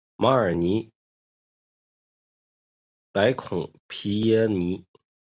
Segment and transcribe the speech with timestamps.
[0.15, 0.91] 马尔尼
[3.13, 4.83] 莱孔皮耶尼。